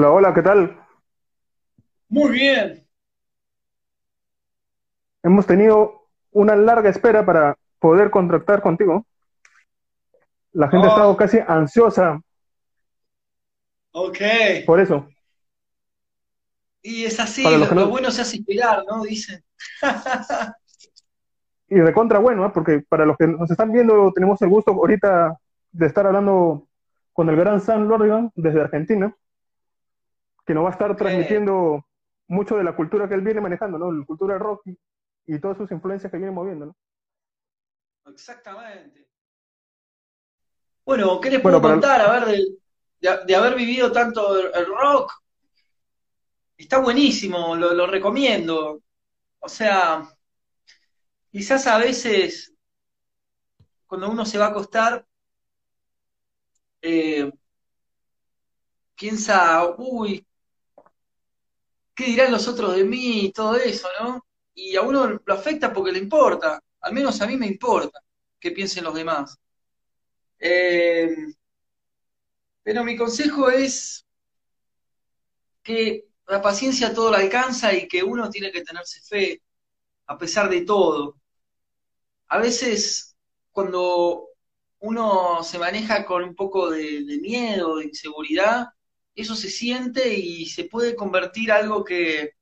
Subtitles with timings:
[0.00, 0.78] Hola, hola, ¿qué tal?
[2.08, 2.88] Muy bien.
[5.22, 9.04] Hemos tenido una larga espera para poder contactar contigo.
[10.52, 12.18] La gente ha estado Oh, casi ansiosa
[13.92, 14.18] ok.
[14.64, 15.06] por eso.
[16.80, 19.02] Y es así, lo, bueno se hace esperar, ¿no?
[19.02, 19.44] Dicen.
[21.68, 22.50] y de contra bueno, ¿eh?
[22.54, 25.36] Porque para los que nos están viendo, tenemos el gusto ahorita
[25.72, 26.68] de estar hablando
[27.12, 29.14] con el gran Sam Lorgan desde Argentina,
[30.46, 31.84] que nos va a estar transmitiendo
[32.28, 33.92] mucho de la cultura que él viene manejando, ¿no?
[33.92, 34.78] La cultura del rock y,
[35.26, 36.76] y todas sus influencias que viene moviendo, ¿no?
[38.06, 39.08] exactamente.
[40.84, 42.00] Bueno, ¿qué les Bueno, puedo para, contar?
[42.02, 42.44] A ver, de,
[43.00, 45.10] de- de haber vivido tanto el, el rock,
[46.56, 48.82] está buenísimo, lo, lo recomiendo.
[49.40, 50.08] O sea,
[51.32, 52.52] quizás a veces
[53.86, 55.06] cuando uno se va a acostar,
[56.82, 57.30] eh,
[58.94, 60.24] piensa, uy,
[62.00, 63.26] ¿qué dirán los otros de mí?
[63.26, 64.26] Y todo eso, ¿no?
[64.54, 68.00] Y a uno lo afecta porque le importa, al menos a mí me importa
[68.38, 69.36] qué piensen los demás.
[70.38, 71.14] Eh,
[72.62, 74.06] pero mi consejo es
[75.62, 79.42] que la paciencia todo lo alcanza y que uno tiene que tenerse fe
[80.06, 81.20] a pesar de todo.
[82.28, 83.14] A veces
[83.50, 84.28] cuando
[84.78, 88.68] uno se maneja con un poco de miedo, de inseguridad,
[89.14, 92.34] eso se siente y se puede convertir algo que,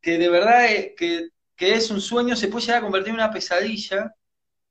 [0.00, 3.16] que de verdad es, que, que es un sueño, se puede llegar a convertir en
[3.16, 4.14] una pesadilla,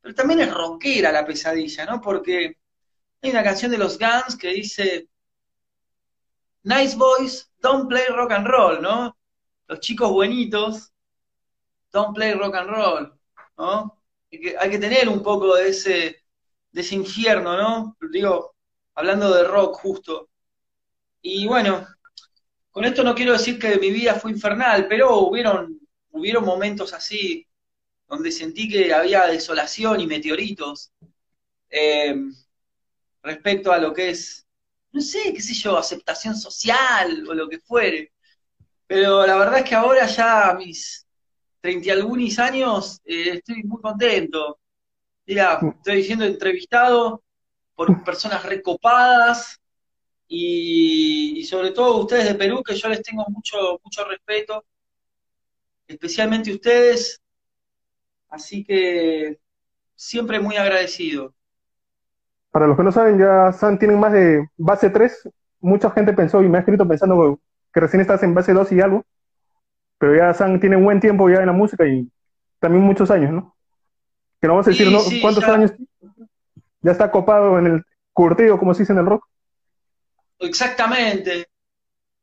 [0.01, 2.01] pero también es rockera la pesadilla, ¿no?
[2.01, 2.57] Porque
[3.21, 5.09] hay una canción de los Guns que dice,
[6.63, 9.15] Nice boys don't play rock and roll, ¿no?
[9.67, 10.91] Los chicos buenitos
[11.91, 13.19] don't play rock and roll,
[13.57, 14.01] ¿no?
[14.31, 16.23] Hay que, hay que tener un poco de ese,
[16.71, 17.97] de ese infierno, ¿no?
[18.11, 18.54] Digo,
[18.95, 20.29] hablando de rock justo.
[21.21, 21.85] Y bueno,
[22.71, 25.79] con esto no quiero decir que mi vida fue infernal, pero hubieron,
[26.11, 27.47] hubieron momentos así
[28.07, 30.91] donde sentí que había desolación y meteoritos
[31.69, 32.15] eh,
[33.23, 34.45] respecto a lo que es,
[34.91, 38.13] no sé, qué sé yo, aceptación social o lo que fuere.
[38.87, 41.05] Pero la verdad es que ahora ya mis
[41.59, 44.59] treinta y algunos años eh, estoy muy contento.
[45.25, 47.23] Mira, estoy siendo entrevistado
[47.75, 49.59] por personas recopadas
[50.27, 54.65] y, y sobre todo ustedes de Perú, que yo les tengo mucho, mucho respeto,
[55.87, 57.21] especialmente ustedes,
[58.29, 59.39] así que
[59.95, 61.35] siempre muy agradecido.
[62.51, 65.29] para los que no saben, ya Sam tienen más de base 3.
[65.59, 67.39] Mucha gente pensó y me ha escrito pensando
[67.73, 69.03] que recién estás en base 2 y algo.
[69.99, 72.09] Pero ya Sam tiene un buen tiempo ya en la música y
[72.59, 73.55] también muchos años, ¿no?
[74.41, 75.09] Que no vamos a decir, Sí, ¿no?
[75.09, 75.73] sí, ¿Cuántos ya, años
[76.85, 79.25] ya está copado en el curtido, como se dice en el rock?
[80.39, 81.47] exactamente.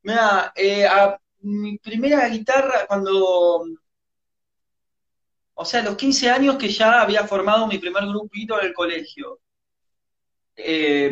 [0.03, 3.65] Mira, eh, a- mi primera guitarra cuando,
[5.55, 8.75] o sea, a los 15 años que ya había formado mi primer grupito en el
[8.75, 9.41] colegio.
[10.57, 11.11] Eh,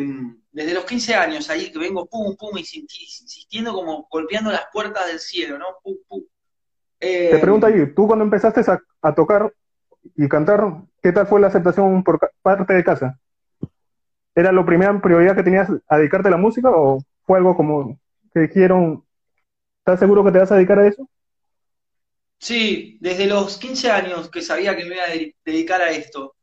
[0.51, 5.07] desde los 15 años ahí que vengo pum, pum, insisti- insistiendo como golpeando las puertas
[5.07, 5.65] del cielo, ¿no?
[5.83, 6.23] Pum, pum.
[7.29, 9.53] Te Eh, pregunto ahí, tú cuando empezaste a, a tocar
[10.17, 13.20] y cantar, ¿qué tal fue la aceptación por parte de casa?
[14.35, 17.99] ¿Era la primera prioridad que tenías a dedicarte a la música o fue algo como
[18.33, 19.03] que dijeron,
[19.79, 21.09] ¿estás seguro que te vas a dedicar a eso?
[22.39, 26.35] sí, desde los 15 años que sabía que me iba a de- dedicar a esto.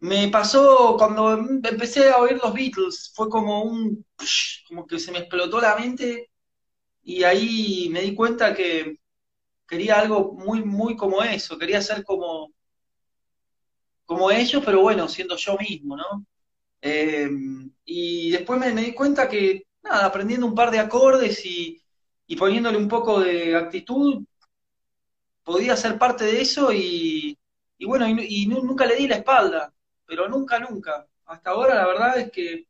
[0.00, 4.06] Me pasó cuando empecé a oír los Beatles, fue como un,
[4.68, 6.30] como que se me explotó la mente
[7.02, 8.98] y ahí me di cuenta que
[9.68, 12.52] quería algo muy, muy como eso, quería ser como,
[14.06, 16.24] como ellos, pero bueno, siendo yo mismo, ¿no?
[16.80, 17.28] Eh,
[17.84, 21.80] y después me, di cuenta que, nada, aprendiendo un par de acordes y,
[22.26, 24.24] y poniéndole un poco de actitud,
[25.44, 27.36] podía ser parte de eso y,
[27.78, 29.72] y bueno, y, y nu- nunca le di la espalda,
[30.06, 31.06] pero nunca, nunca.
[31.26, 32.66] Hasta ahora la verdad es que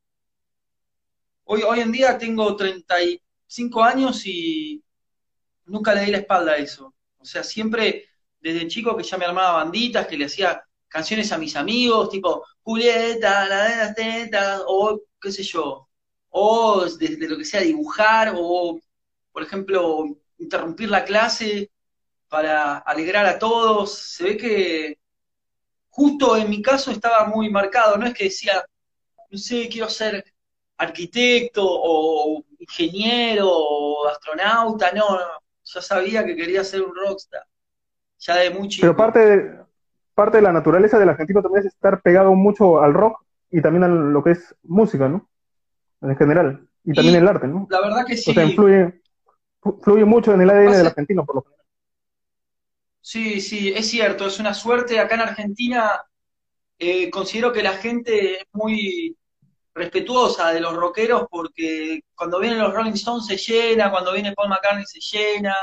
[1.44, 4.83] hoy, hoy en día tengo 35 años y
[5.67, 6.94] nunca le di la espalda a eso.
[7.19, 8.06] O sea, siempre
[8.41, 12.44] desde chico que ya me armaba banditas, que le hacía canciones a mis amigos, tipo
[12.62, 15.88] Julieta, la de las tetas, o qué sé yo,
[16.31, 18.79] o desde lo que sea dibujar, o
[19.32, 20.05] por ejemplo,
[20.38, 21.70] interrumpir la clase
[22.29, 23.94] para alegrar a todos.
[23.94, 24.99] Se ve que
[25.90, 28.64] justo en mi caso estaba muy marcado, no es que decía,
[29.31, 30.25] no sé, quiero ser
[30.76, 35.26] arquitecto o ingeniero o astronauta, no, no,
[35.64, 37.44] yo sabía que quería ser un rockstar,
[38.19, 38.96] ya de muy Pero chico.
[38.96, 39.68] parte de,
[40.19, 43.23] parte de la naturaleza del argentino también es estar pegado mucho al rock
[43.53, 45.31] y también a lo que es música, ¿no?
[46.03, 46.69] En general.
[46.82, 47.69] y también el arte, ¿no?
[47.70, 48.32] La verdad que sí.
[48.32, 49.00] O sea, influye,
[49.81, 51.65] fluye mucho en el ADN del argentino, por lo general.
[53.00, 54.99] Sí, sí, es cierto, es una suerte.
[54.99, 56.03] Acá en Argentina
[56.81, 59.17] eh, considero que la gente es muy
[59.73, 64.49] respetuosa de los rockeros porque cuando vienen los Rolling Stones se llena, cuando viene Paul
[64.49, 65.55] McCartney se llena,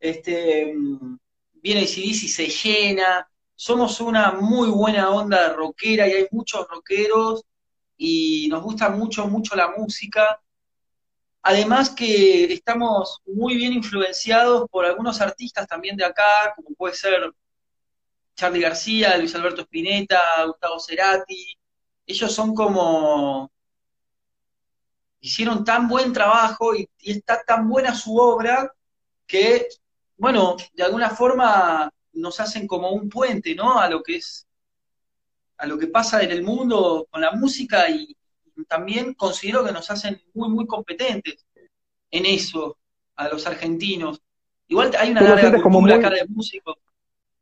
[0.00, 1.18] este, mm,
[1.60, 3.28] viene ACDC se llena.
[3.56, 7.44] Somos una muy buena onda rockera y hay muchos rockeros
[7.96, 10.40] y nos gusta mucho, mucho la música.
[11.42, 17.32] Además que estamos muy bien influenciados por algunos artistas también de acá, como puede ser
[18.34, 21.56] Charlie García, Luis Alberto Spinetta, Gustavo Cerati.
[22.06, 23.50] Ellos son como...
[25.20, 28.70] Hicieron tan buen trabajo y, está tan buena su obra
[29.26, 29.68] que,
[30.16, 33.78] bueno, de alguna forma nos hacen como un puente, ¿no?
[33.78, 34.46] A lo que es,
[35.58, 38.16] a lo que pasa en el mundo con la música y,
[38.68, 41.44] también considero que nos hacen muy, muy competentes
[42.12, 42.78] en eso,
[43.16, 44.22] a los argentinos.
[44.68, 46.76] Igual hay una larga cultura como acá de músicos.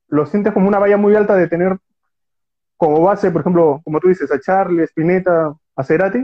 [0.09, 1.79] ¿Lo sientes como una valla muy alta de tener
[2.79, 6.21] como base, por ejemplo, como tú dices, a Charlie, Spinetta, a Cerati?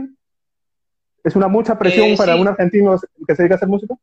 [1.23, 3.95] ¿Es una mucha presión eh, para un argentino que se dedica a hacer música?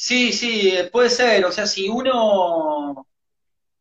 [0.00, 1.44] Sí, sí, puede ser.
[1.44, 3.06] O sea, si uno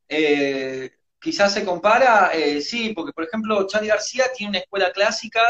[0.09, 0.91] eh,
[1.21, 5.41] quizás se compara, eh, sí, porque por ejemplo Charlie García tiene una escuela clásica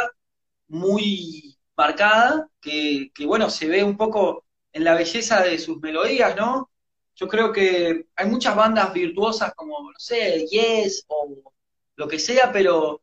[0.69, 6.71] muy marcada, que, bueno, se ve un poco en la belleza de sus melodías, ¿no?
[7.15, 11.53] Yo creo que hay muchas bandas virtuosas como, no sé, Yes o
[11.97, 13.01] lo que sea, pero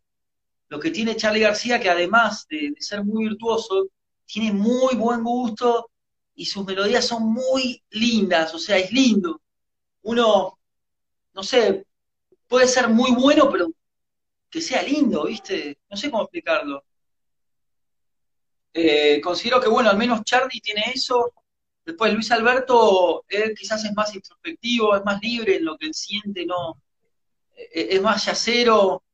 [0.68, 3.88] lo que tiene Charlie García, que además de, de ser muy virtuoso,
[4.26, 5.90] tiene muy buen gusto
[6.34, 9.40] y sus melodías son muy lindas, o sea, es lindo.
[10.02, 10.58] Uno,
[11.32, 11.86] no sé,
[12.48, 13.68] puede ser muy bueno, pero
[14.50, 15.78] que sea lindo, ¿viste?
[15.88, 16.84] No sé cómo explicarlo.
[18.72, 21.32] Eh, considero que, bueno, al menos Charlie tiene eso.
[21.84, 25.94] Después Luis Alberto, él quizás es más introspectivo, es más libre en lo que él
[25.94, 26.80] siente, no,
[27.54, 29.04] eh, es más yacero,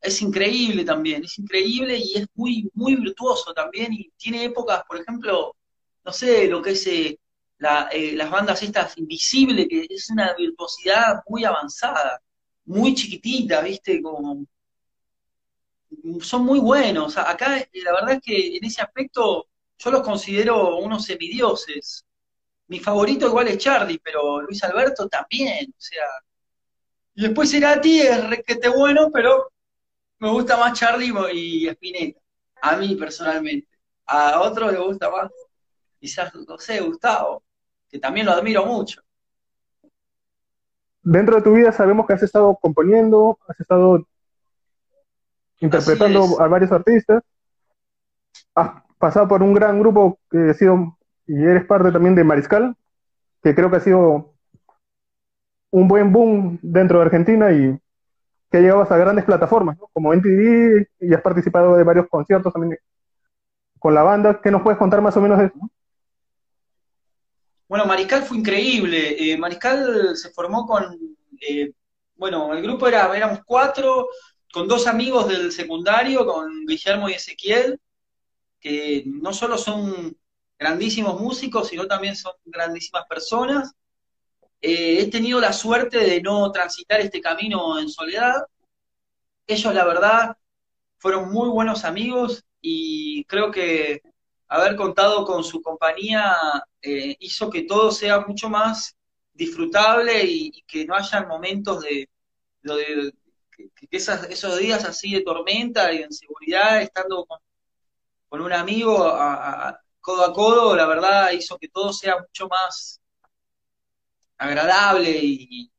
[0.00, 5.00] es increíble también, es increíble y es muy, muy virtuoso también, y tiene épocas, por
[5.00, 5.56] ejemplo,
[6.04, 7.18] no sé, lo que es eh,
[7.58, 12.20] las bandas estas invisibles, que es una virtuosidad muy avanzada
[12.66, 14.02] muy chiquitita, ¿viste?
[14.02, 14.46] Como,
[16.20, 17.16] son muy buenos.
[17.18, 19.48] Acá eh, la verdad es que en ese aspecto
[19.78, 22.04] yo los considero unos semidioses.
[22.68, 26.04] Mi favorito igual es Charlie, pero Luis Alberto también, o sea.
[27.14, 27.50] Y después
[27.82, 29.52] ti es requete bueno, pero
[30.18, 32.20] me gusta más Charlie y Spinetta.
[32.62, 33.68] A mí personalmente.
[34.06, 35.30] A otro le gusta más,
[36.04, 37.42] quizás, no sé, Gustavo,
[37.88, 39.00] que también lo admiro mucho
[41.04, 44.06] dentro de tu vida sabemos que has estado componiendo, has estado
[45.60, 47.22] interpretando a varios artistas,
[48.54, 50.96] has pasado por un gran grupo que ha sido,
[51.26, 52.74] y eres parte también de Mariscal,
[53.42, 54.34] que creo que ha sido
[55.70, 57.78] un buen boom dentro de Argentina y
[58.50, 62.78] que ha llegado a grandes plataformas, como MTV, y has participado de varios conciertos también
[63.78, 64.40] con la banda.
[64.40, 65.70] ¿Qué nos puedes contar más o menos de eso?
[67.74, 69.16] Bueno, Mariscal fue increíble.
[69.18, 70.96] Eh, Mariscal se formó con,
[71.40, 71.72] eh,
[72.14, 74.10] bueno, el grupo era, éramos cuatro,
[74.52, 77.80] con dos amigos del secundario, con Guillermo y Ezequiel,
[78.60, 80.16] que no solo son
[80.56, 83.72] grandísimos músicos, sino también son grandísimas personas.
[84.60, 88.36] Eh, he tenido la suerte de no transitar este camino en soledad.
[89.48, 90.36] Ellos, la verdad,
[90.98, 94.00] fueron muy buenos amigos y creo que
[94.54, 96.36] haber contado con su compañía
[96.80, 98.96] eh, hizo que todo sea mucho más
[99.32, 102.08] disfrutable y, que no haya momentos de,
[103.56, 107.40] que, esos días así de tormenta y de inseguridad, estando con,
[108.40, 113.00] un amigo a, codo a codo, la verdad hizo que todo sea mucho más
[114.38, 115.70] agradable y,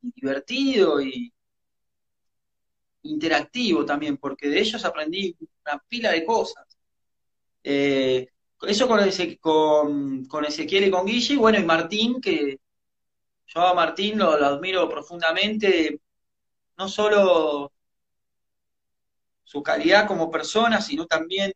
[0.00, 1.32] divertido y
[3.02, 6.67] interactivo también, porque de ellos aprendí una pila de cosas.
[7.70, 8.26] Eh,
[8.62, 8.98] eso con,
[9.40, 12.58] con, con, Ezequiel y con Guille, bueno, y Martín, que
[13.46, 16.00] yo a Martín lo, admiro profundamente,
[16.78, 17.70] no solo
[19.44, 21.52] su calidad como persona, sino también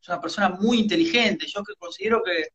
[0.00, 1.46] es una persona muy inteligente.
[1.46, 2.48] Yo que considero que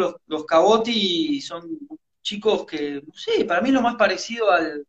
[0.00, 1.78] los, los Caboti son
[2.22, 4.84] chicos que, no sé, para mí es lo más parecido al,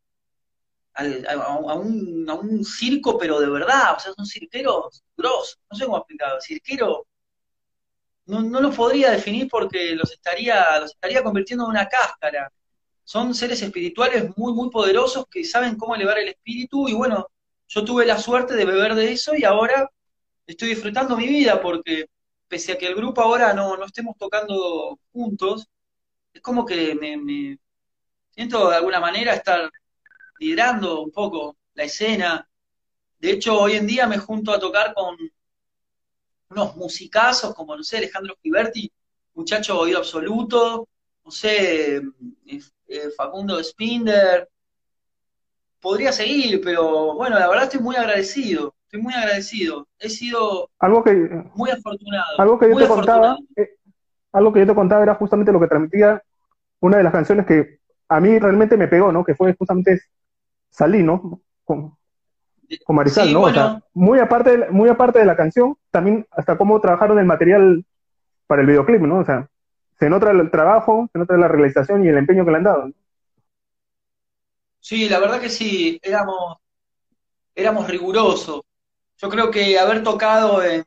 [1.00, 5.86] a, un, a, un, circo, pero de verdad, o sea, son cirqueros grosos, no sé
[5.86, 7.08] cómo explicarlo, cirquero,
[8.26, 12.52] no, no los podría definir porque los estaría, los estaría convirtiendo en una cáscara.
[13.04, 17.28] Son seres espirituales muy, muy poderosos que saben cómo elevar el espíritu y bueno,
[17.68, 19.90] yo tuve la suerte de beber de eso y ahora
[20.46, 22.06] estoy disfrutando mi vida porque
[22.48, 25.68] pese a que el grupo ahora no, no estemos tocando juntos,
[26.34, 27.58] es como que me, me
[28.32, 29.70] siento de alguna manera estar
[30.40, 32.48] liderando un poco la escena.
[33.20, 35.18] De hecho, hoy en día me junto a tocar con
[36.50, 38.92] unos musicazos como, no sé, Alejandro Giberti,
[39.36, 40.88] muchacho oído absoluto,
[41.24, 42.02] no sé, eh,
[42.88, 44.50] eh, Facundo Spinder.
[45.80, 49.88] Podría seguir, pero bueno, la verdad estoy muy agradecido, estoy muy agradecido.
[49.98, 51.12] He sido algo que,
[51.56, 52.40] muy afortunado.
[52.40, 53.78] Algo que yo te contaba, eh,
[54.34, 56.22] algo que yo te contaba era justamente lo que transmitía
[56.82, 57.80] una de las canciones que
[58.10, 59.24] a mí realmente me pegó, ¿no?
[59.24, 60.02] Que fue justamente
[60.70, 61.42] Salí, ¿no?
[61.64, 61.98] Con,
[62.86, 63.42] con Marisal, ¿no?
[63.42, 67.26] O sea, muy aparte, de, muy aparte de la canción, también hasta cómo trabajaron el
[67.26, 67.86] material
[68.48, 69.20] para el videoclip, ¿no?
[69.20, 69.50] O sea,
[70.00, 72.92] se nota el trabajo, se nota la realización y el empeño que le han dado.
[74.80, 76.58] Sí, la verdad que sí, éramos,
[77.54, 78.62] éramos rigurosos.
[79.18, 80.86] Yo creo que haber tocado en,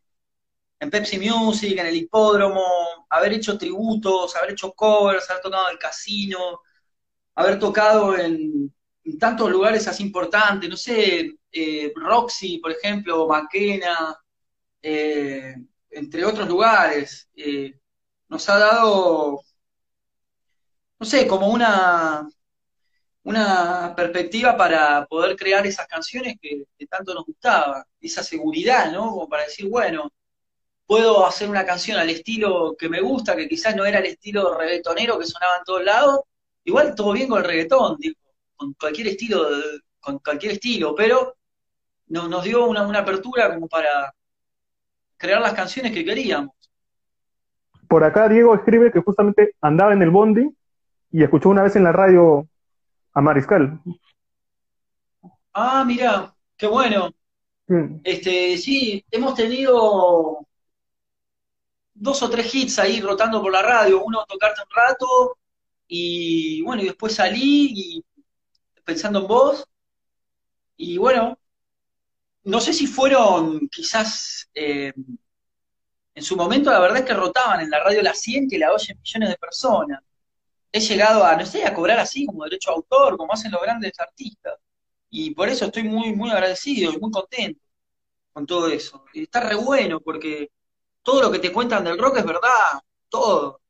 [0.81, 2.65] en Pepsi Music, en el hipódromo,
[3.11, 6.61] haber hecho tributos, haber hecho covers, haber tocado en el casino,
[7.35, 8.73] haber tocado en
[9.19, 14.17] tantos lugares así importantes, no sé, eh, Roxy, por ejemplo, Maquena,
[14.83, 15.57] eh,
[15.91, 17.79] entre otros lugares, eh,
[18.29, 19.43] nos ha dado,
[20.99, 22.27] no sé, como una,
[23.25, 29.11] una perspectiva para poder crear esas canciones que, tanto nos gustaba, esa seguridad, ¿no?
[29.11, 30.11] Como para decir, bueno,
[30.87, 34.59] puedo hacer una canción al estilo que me gusta, que quizás no era el estilo
[34.59, 36.21] reggaetonero que sonaba en todos lados,
[36.65, 38.17] igual todo bien con el reggaetón, digo,
[38.63, 39.45] con cualquier estilo,
[39.99, 41.35] con cualquier estilo, pero
[42.07, 44.15] nos dio una, apertura como para
[45.17, 46.55] crear las canciones que queríamos.
[47.89, 50.49] Por acá Diego escribe que justamente andaba en el bondi
[51.11, 52.47] y escuchó una vez en la radio
[53.13, 53.81] a Mariscal.
[55.53, 57.11] Ah, mira, qué bueno.
[58.05, 60.47] Este, sí, hemos tenido
[61.95, 65.39] dos o tres hits ahí rotando por la radio, uno tocarte un rato
[65.89, 68.05] y bueno, y después salí y
[68.85, 69.65] pensando en vos
[70.77, 71.39] y bueno,
[72.45, 74.93] no sé si fueron quizás eh,
[76.15, 78.73] en su momento, la verdad es que rotaban en la radio La 100 que la
[78.73, 80.01] oyen millones de personas.
[80.73, 83.63] He llegado a, no sé, a cobrar así como derecho a autor, como hacen los
[83.63, 84.55] grandes artistas.
[85.11, 87.61] Y por eso estoy muy, muy agradecido y muy contento
[88.33, 89.05] con todo eso.
[89.15, 90.51] Y está re bueno porque
[91.03, 93.61] todo lo que te cuentan del rock es verdad, todo.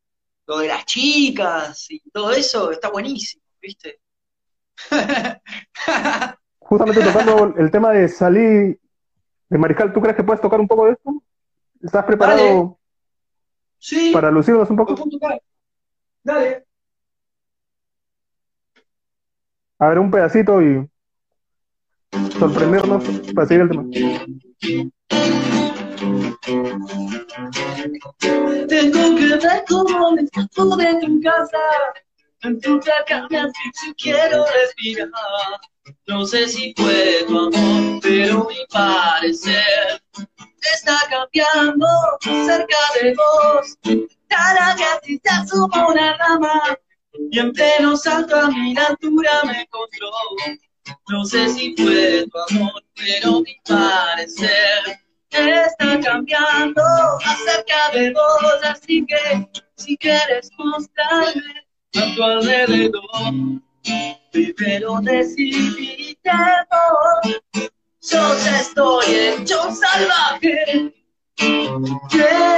[0.47, 4.01] Lo de las chicas y todo eso está buenísimo, ¿viste?
[6.59, 8.81] justamente tocando el tema de salir
[9.49, 11.23] de Mariscal, ¿tú crees que puedes tocar un poco de esto?
[11.83, 12.79] ¿Estás preparado
[13.79, 14.95] sí, para lucirnos un poco?
[16.23, 16.65] Dale.
[19.79, 20.89] A ver, un pedacito y
[22.39, 23.83] sorprendernos para seguir el tema.
[28.69, 31.59] Tengo que ver cómo me de tu casa.
[32.45, 35.09] En tu placa me dicho quiero respirar.
[36.09, 40.03] No sé si fue tu amor, pero mi parecer
[40.73, 41.87] está cambiando
[42.23, 43.79] cerca de vos.
[44.29, 46.77] Cada te asumo una rama
[47.31, 50.11] y en pleno salto a mi altura me encontró.
[51.09, 54.99] No sé si fue tu amor, pero mi parecer
[55.31, 56.83] está cambiando
[57.25, 58.65] acerca de vos.
[58.65, 63.63] Así que si quieres mostrarme a tu alrededor
[64.33, 66.17] Primero decidí
[66.71, 67.41] vos,
[68.01, 70.95] yo ya estoy hecho salvaje.
[72.13, 72.53] Yeah.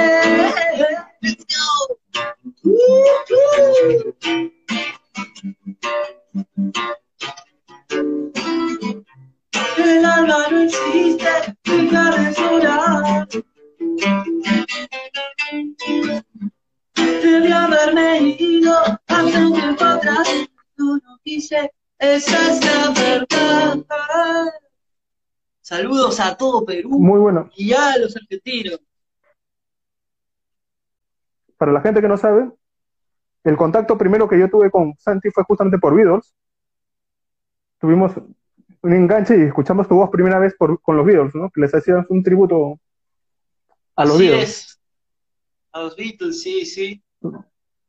[9.77, 13.29] El alma no existe, dejar de llorar.
[17.23, 18.75] Debí haberme ido
[19.07, 20.29] hace un tiempo atrás
[20.77, 23.85] no esa es la verdad.
[25.61, 26.91] Saludos a todo Perú.
[26.99, 27.51] Muy bueno.
[27.57, 28.81] Y a los argentinos.
[31.57, 32.51] Para la gente que no sabe,
[33.45, 36.35] el contacto primero que yo tuve con Santi fue justamente por Beatles.
[37.79, 38.13] Tuvimos
[38.83, 41.51] un enganche y escuchamos tu voz primera vez por, con los Beatles, ¿no?
[41.51, 42.79] Que les hacías un tributo
[43.97, 44.81] a los Beatles.
[45.73, 47.04] A los Beatles, sí, sí.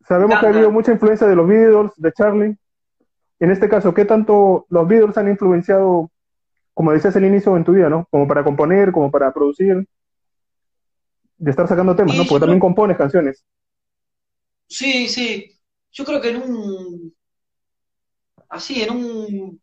[0.08, 2.58] Sabemos que ha habido mucha influencia de los Beatles, de Charlie
[3.39, 6.12] en este caso, ¿qué tanto los Beatles han influenciado,
[6.74, 8.08] como decías al inicio, en tu vida, ¿no?
[8.10, 9.88] Como para componer, como para producir,
[11.38, 12.24] de estar sacando temas, ¿no?
[12.25, 13.44] Porque también compones canciones.
[14.68, 15.51] Sí, sí.
[15.92, 17.15] Yo creo que en un.
[18.50, 19.62] Así, en un.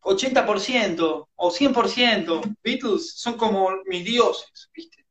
[0.00, 2.56] 80% o 100%.
[2.62, 5.06] Beatles son como mis dioses, ¿viste?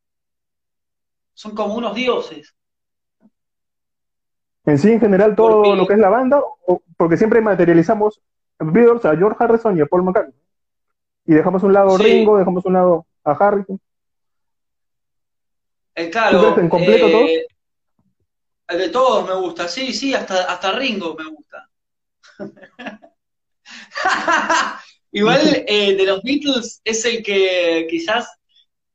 [1.33, 2.55] Son como unos dioses.
[4.65, 6.41] En sí, en general, todo lo que es la banda,
[6.95, 8.21] porque siempre materializamos
[8.59, 10.33] Beatles a George Harrison y a Paul McCartney.
[11.25, 13.79] Y dejamos un lado Ringo, dejamos un lado a Harrison.
[15.95, 16.57] Eh, claro.
[16.57, 17.45] en completo eh,
[18.67, 21.69] El de todos me gusta, sí, sí, hasta, hasta Ringo me gusta.
[25.11, 28.39] Igual eh, de los Beatles es el que quizás.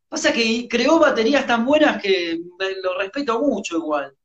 [0.08, 2.40] Pasa que creó baterías tan buenas que
[2.82, 4.16] lo respeto mucho igual.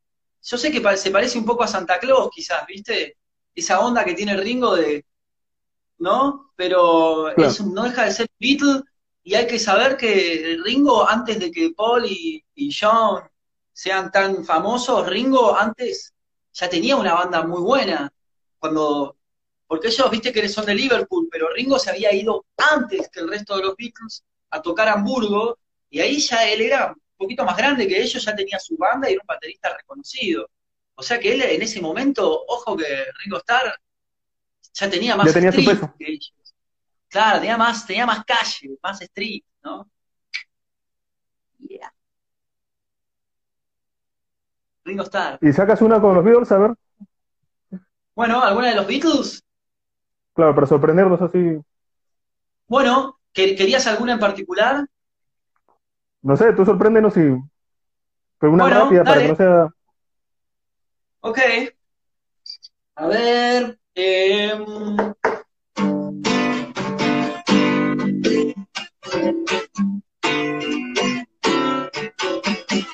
[0.43, 3.17] Yo sé que se parece un poco a Santa Claus, quizás, ¿viste?
[3.55, 5.05] Esa onda que tiene Ringo de.
[6.00, 6.51] ¿No?
[6.55, 7.31] Pero
[7.65, 8.81] no deja de ser Beatle
[9.23, 13.23] y hay que saber que Ringo, antes de que Paul y, y John
[13.71, 16.13] sean tan famosos, Ringo antes
[16.51, 18.12] ya tenía una banda muy buena.
[18.59, 19.17] Cuando
[19.73, 23.27] porque ellos, viste que son de Liverpool, pero Ringo se había ido antes que el
[23.27, 25.57] resto de los Beatles a tocar Hamburgo,
[25.89, 29.13] y ahí ya él era poquito más grande que ellos, ya tenía su banda y
[29.13, 30.50] era un baterista reconocido.
[30.96, 33.79] O sea que él en ese momento, ojo que Ringo Starr
[34.74, 36.34] ya tenía más street que ellos.
[37.08, 39.89] Claro, tenía más, tenía más calle, más street, ¿no?
[41.60, 41.93] Yeah.
[44.84, 45.39] Ringo Starr.
[45.41, 46.72] ¿Y sacas una con los Beatles, a ver?
[48.15, 49.43] Bueno, ¿alguna de los Beatles?
[50.34, 51.60] Claro, para sorprendernos así.
[52.67, 54.88] Bueno, ¿querías alguna en particular?
[56.24, 57.36] No sé, tú sorpréndenos y.
[58.39, 59.68] Pero una rápida para que no sea.
[61.20, 61.39] Ok.
[62.96, 63.77] A ver.
[63.96, 64.65] Eh...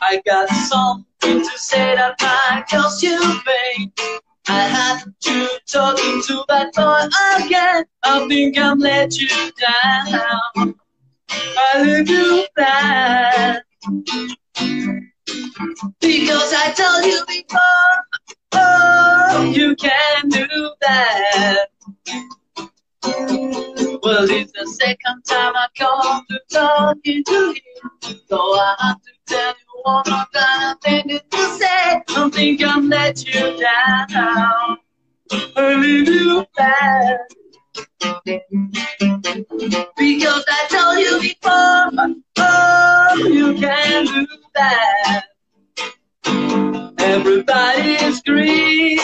[0.02, 3.92] I got something to say that might cause you pain.
[4.48, 7.86] I had to talk to that boy again.
[8.02, 10.80] I think I'm let you down.
[11.32, 13.62] I leave you bad.
[16.00, 20.48] Because I told you before, oh, you can do
[20.82, 21.68] that.
[24.04, 29.12] Well, it's the second time I come to talking to you, so I have to
[29.28, 30.78] tell you one more time.
[30.80, 34.78] Thing to say, I think I'm let you down.
[35.56, 37.20] I leave you bad.
[39.98, 45.26] Because I told you before, oh, you can do that.
[47.00, 49.00] Everybody's screaming.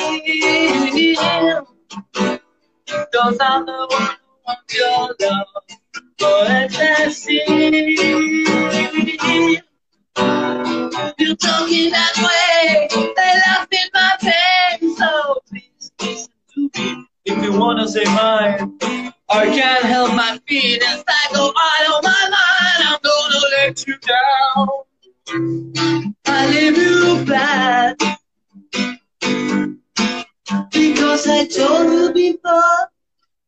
[3.14, 5.48] Cause I'm the one who wants your love.
[6.22, 7.44] Let's see.
[11.18, 14.98] You're talking that way, they laugh in my face.
[14.98, 18.78] So please listen to me if you wanna say mine.
[19.28, 22.80] I can't help my feelings that go out of my mind.
[22.88, 24.68] I'm gonna let you down.
[26.28, 27.98] I leave you bad.
[30.72, 32.92] Because I told you before,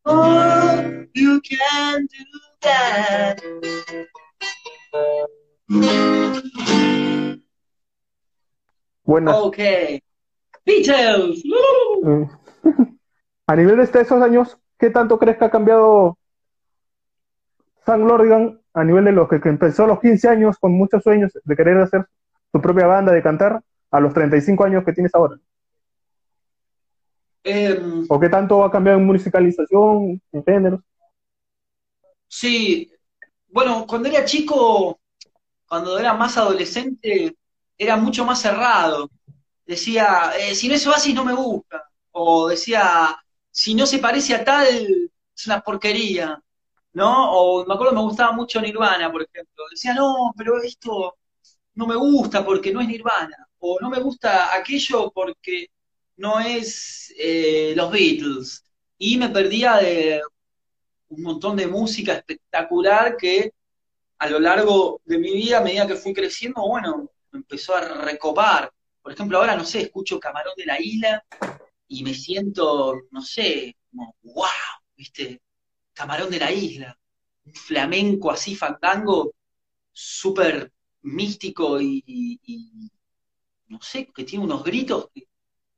[0.05, 2.25] oh, you can do
[2.61, 3.41] that.
[9.05, 9.35] Buenas.
[9.35, 10.01] Ok.
[10.65, 11.41] Beatles.
[12.03, 12.29] Mm.
[13.47, 16.17] A nivel de esos años, ¿qué tanto crees que ha cambiado
[17.85, 21.31] Sam Lordigan a nivel de los que, empezó a los 15 años con muchos sueños
[21.41, 22.05] de querer hacer
[22.51, 25.37] su propia banda, de cantar, a los 35 años que tienes ahora?
[27.45, 30.83] Em, ¿O qué tanto ha cambiado en musicalización, en género?
[32.27, 32.91] Sí,
[33.47, 34.99] bueno, cuando era chico,
[35.65, 37.33] cuando era más adolescente,
[37.77, 39.09] era mucho más cerrado.
[39.65, 41.89] Decía, eh, si no es Oasis no me gusta.
[42.11, 43.15] O decía,
[43.57, 46.39] si no se parece a tal, es una porquería.
[46.93, 47.31] ¿No?
[47.31, 49.63] O me acuerdo me gustaba mucho Nirvana, por ejemplo.
[49.71, 51.17] Decía, no, pero esto
[51.73, 53.47] no me gusta porque no es Nirvana.
[53.57, 55.71] O no me gusta aquello porque
[56.17, 58.63] no es eh, los Beatles.
[58.99, 60.21] Y me perdía de
[61.09, 63.53] un montón de música espectacular que
[64.19, 67.81] a lo largo de mi vida, a medida que fui creciendo, bueno, me empezó a
[67.81, 68.71] recopar.
[69.01, 71.25] Por ejemplo, ahora, no sé, escucho Camarón de la Isla
[71.87, 74.45] y me siento, no sé, como, wow,
[74.95, 75.41] ¿viste?
[75.93, 76.97] Camarón de la Isla.
[77.45, 79.33] Un flamenco así, fandango,
[79.91, 80.71] súper
[81.03, 82.91] místico y,
[83.67, 85.27] no sé, que tiene unos gritos que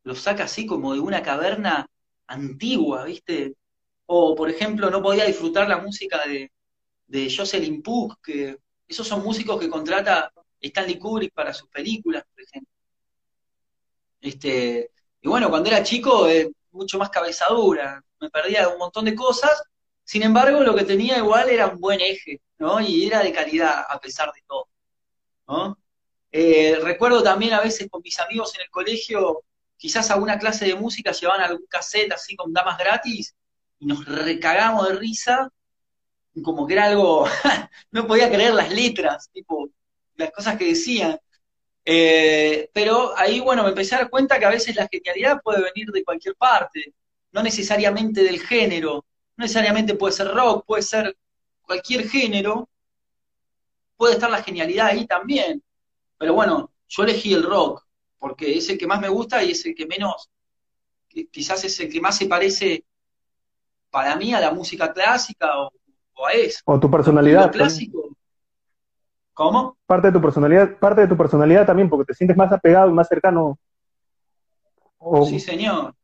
[0.04, 1.88] los saca así como de una caverna
[2.28, 3.56] antigua, ¿viste?
[4.08, 6.52] O, por ejemplo, no podía disfrutar la música de,
[7.08, 12.42] de Jocelyn Puck, que esos son músicos que contrata Stanley Kubrick para sus películas, por
[12.44, 12.74] ejemplo.
[14.22, 14.92] Este,
[15.22, 19.62] y bueno, cuando era chico, eh, mucho más cabezadura, me perdía un montón de cosas,
[20.04, 22.82] Sin embargo, lo que tenía igual era un buen eje, ¿no?
[22.82, 24.68] Y era de calidad, a pesar de todo,
[25.48, 25.78] ¿no?
[26.32, 29.44] Eh, recuerdo también a veces con mis amigos en el colegio,
[29.78, 33.36] quizás alguna clase de música llevaban algún cassette así con damas gratis
[33.80, 35.50] y nos recagamos de risa,
[36.44, 37.26] como que era algo,
[37.92, 39.70] no podía creer las letras, tipo,
[40.16, 41.20] las cosas que decían.
[41.92, 45.64] Eh, pero ahí, bueno, me empecé a dar cuenta que a veces la genialidad puede
[45.64, 46.94] venir de cualquier parte,
[47.32, 51.18] no necesariamente del género, no necesariamente puede ser rock, puede ser
[51.64, 52.70] cualquier género,
[53.98, 55.64] puede estar la genialidad ahí también.
[56.20, 57.84] Pero bueno, yo elegí el rock,
[58.20, 60.30] porque es el que más me gusta y es el que menos,
[61.32, 62.86] quizás es el que más se parece
[63.90, 65.72] para mí a la música clásica o,
[66.24, 66.60] a eso.
[66.66, 67.52] O tu personalidad.
[67.52, 67.99] clásico.
[69.40, 69.78] ¿Cómo?
[69.86, 72.94] Parte de tu personalidad, parte de tu personalidad también, porque te sientes más apegado y
[72.94, 73.58] más cercano.
[75.30, 75.96] Sí, señor.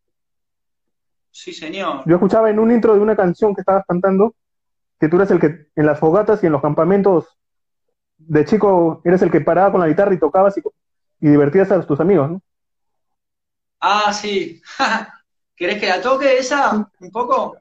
[1.31, 2.03] Sí, señor.
[2.05, 4.33] Yo escuchaba en un intro de una canción que estabas cantando
[5.01, 7.25] que tú eres el que en las fogatas y en los campamentos
[8.19, 10.61] de chico eres el que paraba con la guitarra y tocabas y,
[11.19, 12.41] y divertías a tus amigos, ¿no?
[13.81, 14.61] Ah, sí.
[15.57, 17.57] ¿Querés que la toque esa un poco?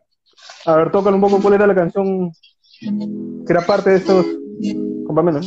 [0.67, 2.31] A ver, tócalo un poco cuál era la canción
[2.79, 4.25] que era parte de estos
[5.15, 5.47] Ba may nun?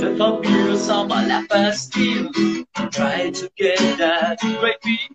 [0.00, 2.30] Je t'empire s'en va la pastille.
[2.90, 5.12] Try to get that great beat.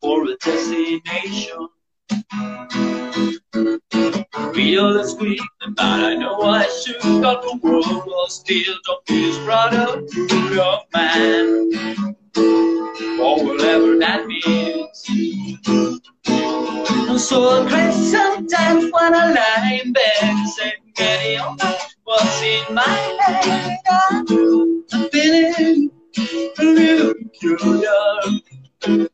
[0.00, 1.68] For a destination.
[4.58, 5.40] real as squeak
[5.88, 8.28] but I know I should got the world will
[8.84, 10.04] don't be as proud of
[10.94, 11.46] man.
[13.24, 14.98] Or whatever that means.
[17.28, 21.58] So I cry sometimes when I lie in bed and say, getting on
[22.04, 22.82] what's in my
[23.20, 23.78] head.
[24.10, 24.26] I'm
[25.10, 25.90] feeling
[26.58, 29.08] a little peculiar.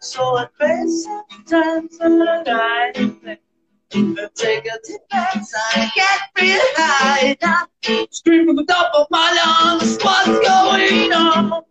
[0.00, 3.38] So I pray sometimes when I lie in bed.
[3.90, 7.66] Take a deep breath, I get real high now.
[8.12, 11.62] Scream from the top of my lungs, what's going on?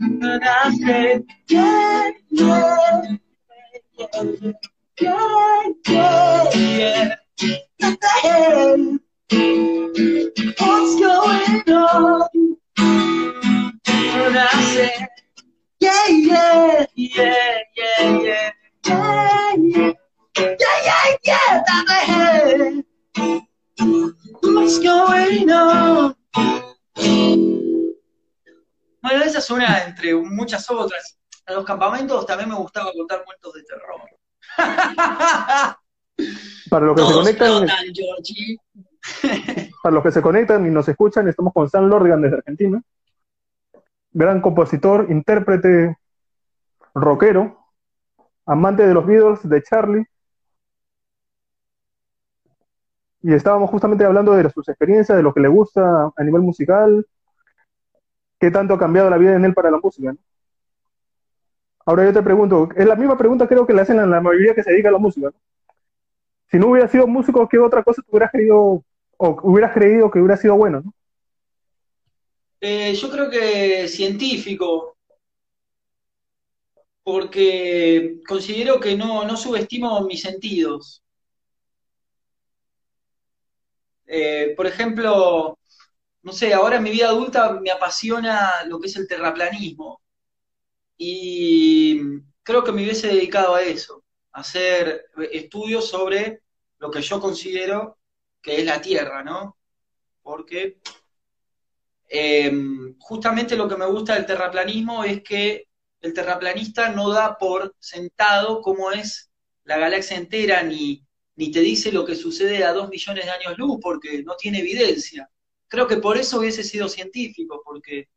[0.00, 3.02] And I say, yeah, yeah,
[5.00, 7.16] yeah, yeah, yeah.
[7.78, 8.98] What the hell?
[10.58, 12.28] What's going on?
[13.86, 15.06] And I say,
[15.80, 18.50] yeah, yeah, yeah, yeah, yeah,
[18.86, 19.92] yeah, yeah.
[20.38, 21.64] Yeah, yeah, yeah,
[24.42, 26.14] What's going on?
[29.02, 31.18] Bueno, esa es una entre muchas otras.
[31.44, 34.00] En los campamentos también me gustaba contar cuentos de terror.
[36.70, 37.66] Para los que se conectan.
[39.82, 42.80] para los que se conectan y nos escuchan, estamos con Sam Lorgan desde Argentina.
[44.12, 45.98] Gran compositor, intérprete,
[46.94, 47.58] rockero,
[48.46, 50.06] amante de los Beatles, de Charlie,
[53.22, 57.06] y estábamos justamente hablando de sus experiencias, de lo que le gusta a nivel musical,
[58.38, 60.14] qué tanto ha cambiado la vida en él para la música.
[61.84, 64.54] Ahora yo te pregunto, es la misma pregunta creo que le hacen a la mayoría
[64.54, 65.32] que se dedica a la música.
[66.50, 68.84] Si no hubiera sido músico, ¿qué otra cosa te hubieras creído
[69.16, 70.82] o hubieras creído que hubiera sido bueno?
[72.60, 74.96] Eh, yo creo que científico,
[77.02, 81.02] porque considero que no, no subestimo mis sentidos.
[84.08, 85.58] Eh, por ejemplo,
[86.22, 90.00] no sé, ahora en mi vida adulta me apasiona lo que es el terraplanismo.
[90.96, 92.00] Y
[92.42, 96.42] creo que me hubiese dedicado a eso, a hacer estudios sobre
[96.78, 97.98] lo que yo considero
[98.42, 99.56] que es la Tierra, ¿no?
[100.22, 100.78] Porque
[102.08, 105.68] em, justamente lo que me gusta del terraplanismo es que
[106.00, 109.30] el terraplanista no da por sentado cómo es
[109.64, 111.07] la galaxia entera, ni
[111.38, 114.58] ni te dice lo que sucede a dos millones de años luz, porque no tiene
[114.58, 115.30] evidencia.
[115.68, 118.08] Creo que por eso hubiese sido científico, porque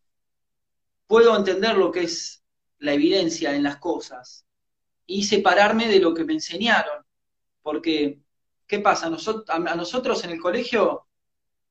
[1.05, 2.43] puedo entender lo que es
[2.79, 4.47] la evidencia en las cosas
[5.05, 7.05] y separarme de lo que me enseñaron.
[7.61, 8.19] Porque,
[8.65, 9.05] ¿qué pasa?
[9.05, 11.05] a nosotros en el colegio,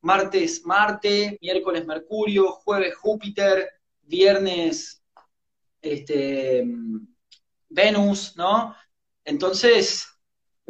[0.03, 3.69] martes Marte, miércoles Mercurio, jueves Júpiter,
[4.03, 5.03] viernes
[5.83, 6.65] este,
[7.69, 8.77] Venus, ¿no?
[9.25, 10.07] Entonces,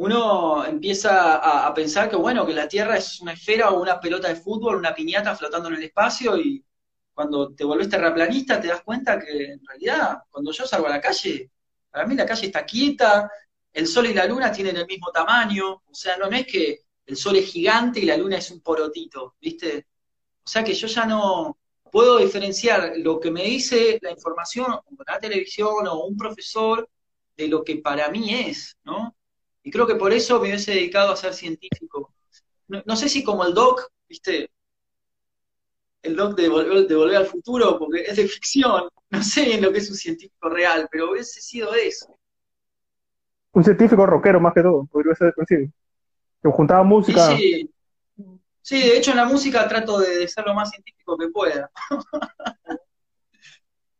[0.01, 1.35] uno empieza
[1.67, 4.77] a, pensar que, bueno, que la Tierra es una esfera o una pelota de fútbol,
[4.77, 6.65] una piñata flotando en el espacio y
[7.13, 11.01] cuando te volvés terraplanista te das cuenta que en realidad cuando yo salgo a la
[11.01, 11.51] calle,
[11.91, 13.29] para mí la calle está quieta,
[13.71, 17.15] el sol y la luna tienen el mismo tamaño, o sea, no, es que el
[17.15, 19.85] sol es gigante y la luna es un porotito, ¿viste?
[20.43, 21.59] O sea que yo ya no
[21.91, 26.89] puedo diferenciar lo que me dice la información la televisión o un profesor
[27.37, 29.15] de lo que para mí es, ¿no?
[29.63, 32.13] Y creo que por eso me hubiese dedicado a ser científico.
[32.67, 34.49] No, sé si como el doc, ¿viste?
[36.01, 39.61] El doc de volver, de volver al futuro, porque es de ficción, no sé en
[39.61, 42.17] lo que es un científico real, pero hubiese sido eso.
[43.51, 45.69] Un científico rockero más que todo, podría ser decir.
[46.41, 47.35] Que juntaba música.
[47.35, 47.69] Sí,
[48.61, 48.79] sí.
[48.79, 51.69] de hecho en la música trato de, ser lo más científico que pueda.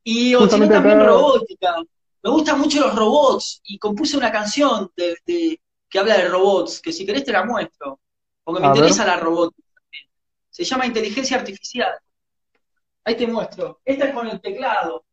[0.03, 1.75] y o también robótica.
[2.23, 6.93] Me gustan mucho los robots y compuse una canción de, que habla de robots, que
[6.93, 7.99] si querés te la muestro,
[8.43, 9.67] porque me interesa la robótica.
[10.49, 11.91] Se llama inteligencia artificial.
[13.03, 13.81] Ahí te muestro.
[13.83, 15.05] Esta es con el teclado.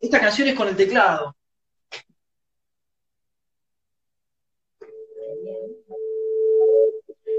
[0.00, 1.34] Esta canción es con el teclado.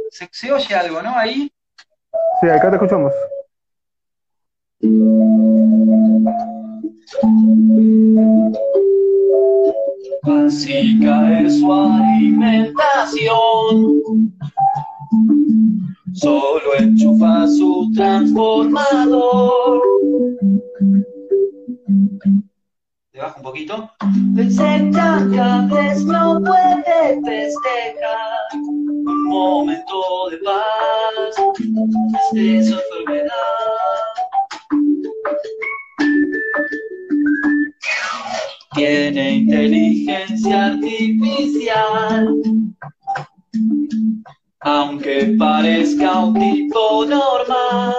[0.10, 1.16] Se, oye algo, ¿no?
[1.16, 1.52] Ahí.
[2.42, 3.14] Sí, acá te escuchamos.
[10.24, 12.72] Básica es su alimentación.
[16.13, 19.82] Solo enchufa su transformador.
[23.12, 23.92] Le bajo un poquito.
[24.96, 31.36] Cada vez no puede festejar un momento de paz
[32.32, 33.79] desde su enfermedad.
[38.76, 42.36] Tiene inteligencia artificial,
[44.62, 47.94] aunque parezca un tipo normal.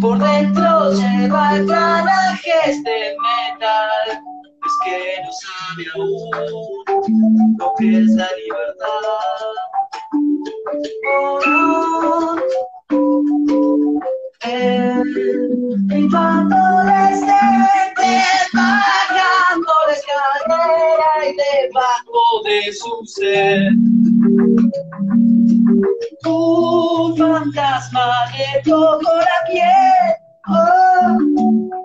[0.00, 4.22] Por dentro lleva carajes de metal,
[4.66, 6.30] es que no sabe aún
[7.58, 9.18] lo que es la libertad.
[11.10, 12.36] Oh, no.
[14.40, 17.20] Y cuando les
[18.52, 23.72] bajando la escalera y debajo de su ser.
[26.24, 30.14] Un fantasma le tocó la piel.
[30.48, 31.78] Oh.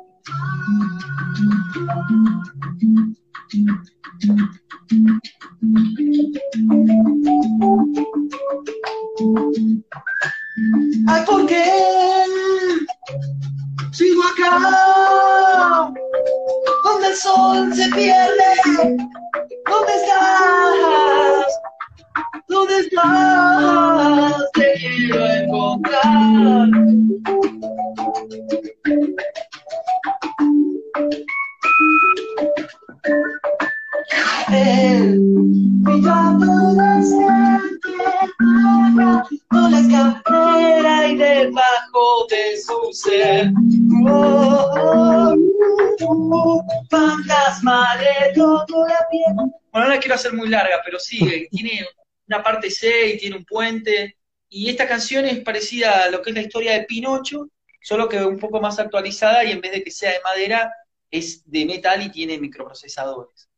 [52.64, 54.18] Parte C y tiene un puente.
[54.50, 57.50] Y esta canción es parecida a lo que es la historia de Pinocho,
[57.82, 60.72] solo que un poco más actualizada y en vez de que sea de madera,
[61.10, 63.50] es de metal y tiene microprocesadores.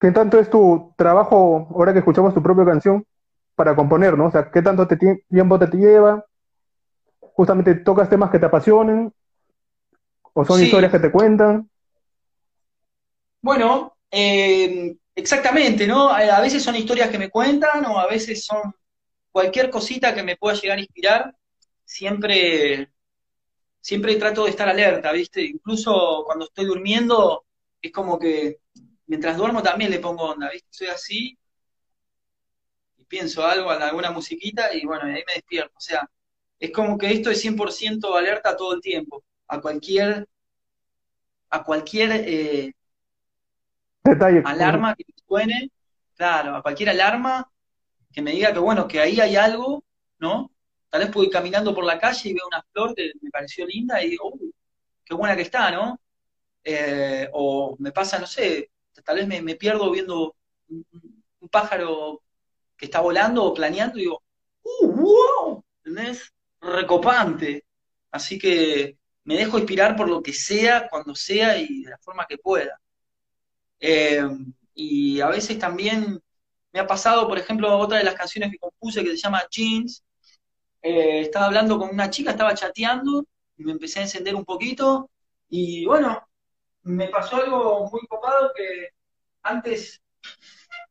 [0.00, 3.04] ¿Qué tanto es tu trabajo, ahora que escuchamos tu propia canción,
[3.54, 4.26] para componer, ¿no?
[4.26, 4.86] O sea, ¿qué tanto
[5.28, 6.24] tiempo te, lleva?
[7.18, 9.12] ¿Justamente tocas temas que te apasionen?
[10.34, 11.68] ¿O son historias que te cuentan?
[13.40, 16.10] Bueno, eh, exactamente, ¿no?
[16.10, 18.74] A veces son historias que me cuentan o a veces son
[19.30, 21.36] cualquier cosita que me pueda llegar a inspirar.
[21.84, 22.90] Siempre,
[23.80, 25.42] siempre trato de estar alerta, ¿viste?
[25.42, 27.46] Incluso cuando estoy durmiendo,
[27.82, 28.60] es como que
[29.06, 30.68] mientras duermo también le pongo onda, ¿viste?
[30.70, 31.38] Soy así
[32.98, 35.74] y pienso algo, alguna musiquita y bueno, ahí me despierto.
[35.76, 36.08] O sea,
[36.58, 40.26] es como que esto es 100% alerta todo el tiempo, a cualquier,
[41.50, 42.74] a cualquier eh,
[44.44, 45.70] alarma que suene,
[46.14, 47.50] claro, a cualquier alarma
[48.12, 49.84] que me diga que bueno, que ahí hay algo,
[50.18, 50.50] ¿no?
[50.88, 53.66] Tal vez puedo ir caminando por la calle y veo una flor que me pareció
[53.66, 54.54] linda y digo, uy,
[55.04, 56.00] qué buena que está, ¿no?
[56.64, 58.70] Eh, o me pasa, no sé,
[59.04, 60.34] tal vez me, pierdo viendo
[60.68, 60.84] un,
[61.50, 62.22] pájaro
[62.76, 64.22] que está volando o planeando y digo,
[64.62, 65.64] ¡uh, wow!
[65.84, 66.32] ¿Entendés?
[66.60, 67.64] Recopante.
[68.10, 72.26] Así que me dejo inspirar por lo que sea, cuando sea y de la forma
[72.26, 72.80] que pueda.
[73.80, 74.22] Eh,
[74.74, 76.20] y a veces también
[76.72, 80.04] me ha pasado, por ejemplo, otra de las canciones que compuse que se llama Jeans.
[80.82, 83.24] Eh, estaba hablando con una chica, estaba chateando,
[83.56, 85.10] y me empecé a encender un poquito,
[85.48, 86.28] y bueno,
[86.82, 88.90] me pasó algo muy copado que
[89.42, 90.00] antes,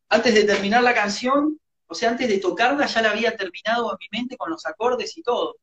[0.10, 3.98] antes de terminar la canción, o sea, antes de tocarla ya la había terminado en
[4.00, 5.58] mi mente con los acordes y todo.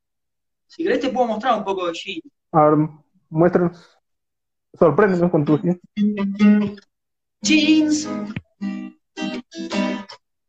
[0.67, 2.25] Si querés te puedo mostrar un poco de Jeans.
[2.53, 2.89] A ver,
[3.29, 3.99] muéstranos.
[4.79, 5.61] Sorpréndenos con tu
[7.43, 8.09] Jeans.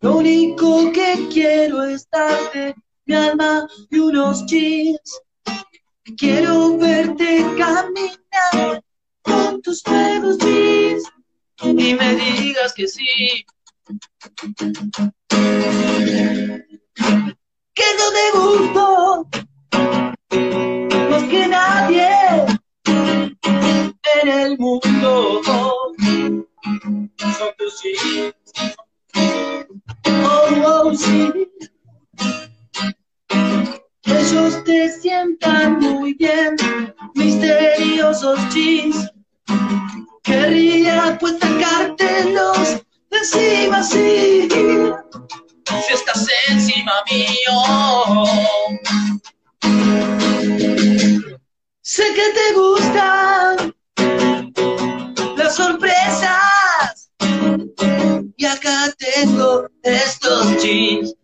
[0.01, 2.75] Lo único que quiero es darte
[3.05, 5.21] mi alma y unos jeans.
[6.17, 8.83] Quiero verte caminar
[9.23, 11.03] con tus nuevos jeans
[11.63, 13.45] y me digas que sí.
[17.73, 19.27] Que no te gustó
[21.09, 22.09] más que nadie
[24.21, 25.41] en el mundo.
[26.63, 28.33] Son tus jeans.
[30.23, 31.31] Oh, oh, sí.
[34.05, 36.55] Ellos te sientan muy bien,
[37.15, 39.11] misteriosos jeans.
[40.23, 44.47] Querría pues sacártelos encima, sí.
[45.67, 48.25] Si estás encima mío.
[51.81, 53.75] Sé que te gustan
[55.35, 55.92] las sorpresas.
[58.37, 61.15] Y acá tengo estos jeans,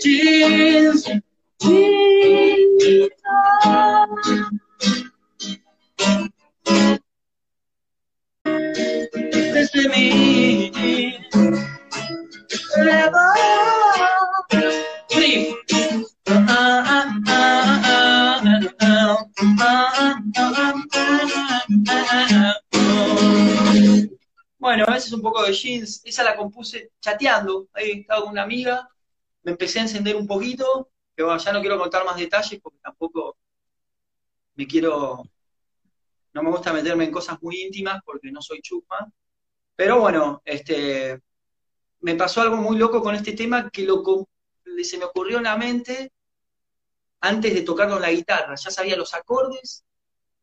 [0.00, 1.04] jeans,
[1.58, 3.10] jeans.
[9.24, 11.18] Desde mí,
[14.50, 14.87] Free.
[25.30, 26.02] Poco de jeans.
[26.04, 27.68] Esa la compuse chateando.
[27.72, 28.88] Ahí estaba con una amiga.
[29.42, 30.90] Me empecé a encender un poquito.
[31.14, 33.36] Pero ya no quiero contar más detalles porque tampoco
[34.54, 35.24] me quiero.
[36.32, 39.10] No me gusta meterme en cosas muy íntimas porque no soy chusma.
[39.76, 41.20] Pero bueno, este,
[42.00, 44.02] me pasó algo muy loco con este tema que lo,
[44.82, 46.12] se me ocurrió en la mente
[47.20, 48.54] antes de tocar con la guitarra.
[48.54, 49.84] Ya sabía los acordes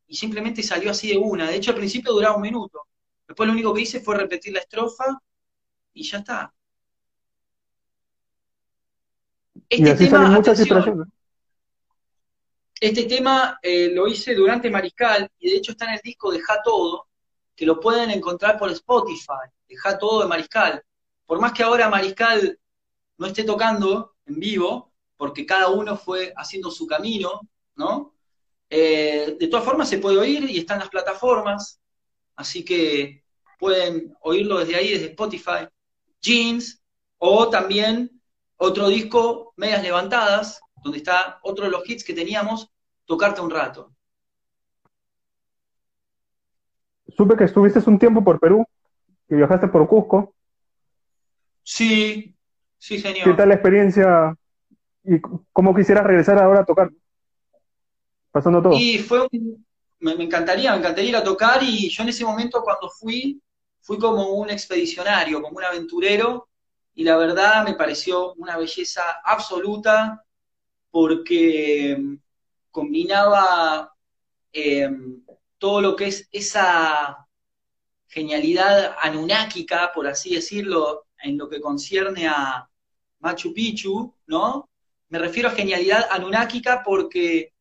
[0.07, 1.49] y simplemente salió así de una.
[1.49, 2.87] De hecho, al principio duraba un minuto.
[3.27, 5.19] Después lo único que hice fue repetir la estrofa
[5.93, 6.53] y ya está.
[9.67, 10.41] Este tema,
[12.79, 16.61] este tema eh, lo hice durante Mariscal y de hecho está en el disco Deja
[16.63, 17.07] Todo,
[17.55, 20.83] que lo pueden encontrar por Spotify, Deja Todo de Mariscal.
[21.25, 22.59] Por más que ahora Mariscal
[23.17, 27.41] no esté tocando en vivo, porque cada uno fue haciendo su camino,
[27.75, 28.13] ¿no?
[28.69, 31.79] Eh, de todas formas se puede oír y están las plataformas,
[32.35, 33.23] así que
[33.59, 35.67] pueden oírlo desde ahí, desde Spotify,
[36.21, 36.83] Jeans,
[37.17, 38.21] o también
[38.57, 42.71] otro disco, Medias Levantadas, donde está otro de los hits que teníamos,
[43.05, 43.91] Tocarte un rato.
[47.15, 48.65] Supe que estuviste un tiempo por Perú,
[49.27, 50.33] que viajaste por Cusco.
[51.61, 52.35] Sí,
[52.77, 53.23] sí, señor.
[53.23, 54.35] ¿Qué tal la experiencia
[55.03, 55.21] y
[55.53, 56.89] cómo quisieras regresar ahora a tocar?
[58.31, 58.73] Pasando todo.
[58.73, 59.27] Y fue
[60.13, 63.41] me, encantaría, me encantaría ir a tocar y yo en ese momento cuando fui,
[63.81, 66.49] fui como un expedicionario, como un aventurero
[66.93, 70.23] y la verdad me pareció una belleza absoluta
[70.91, 72.15] porque mm,
[72.69, 73.93] combinaba
[74.53, 75.23] em,
[75.57, 77.27] todo lo que es esa
[78.07, 82.69] genialidad anunáquica, por así decirlo, en lo que concierne a
[83.19, 84.69] Machu Picchu, ¿no?
[85.09, 87.54] Me refiero a genialidad anunáquica porque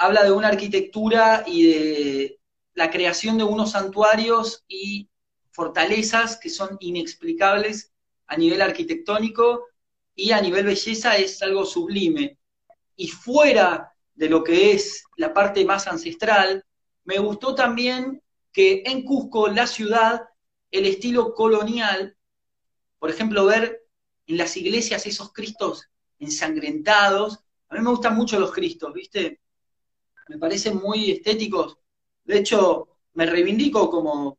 [0.00, 2.40] habla de una arquitectura y de
[2.72, 5.10] la creación de unos santuarios y
[5.50, 7.92] fortalezas que son inexplicables
[8.26, 9.66] a nivel arquitectónico
[10.14, 12.38] y a nivel belleza es algo sublime.
[12.96, 16.64] Y fuera de lo que es la parte más ancestral,
[17.04, 20.22] me gustó también que en Cusco, la ciudad,
[20.70, 22.16] el estilo colonial,
[22.98, 23.82] por ejemplo, ver
[24.26, 27.40] en las iglesias esos cristos ensangrentados.
[27.68, 29.40] A mí me gustan mucho los cristos, ¿viste?
[30.30, 31.76] Me parecen muy estéticos.
[32.22, 34.38] De hecho, me reivindico como,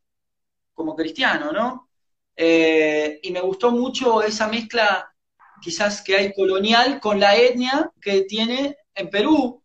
[0.74, 1.90] como cristiano, ¿no?
[2.34, 5.14] Eh, y me gustó mucho esa mezcla
[5.62, 9.62] quizás que hay colonial con la etnia que tiene en Perú,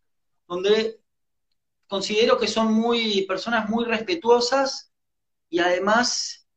[0.48, 1.00] donde
[1.86, 4.90] considero que son muy personas muy respetuosas
[5.48, 6.48] y además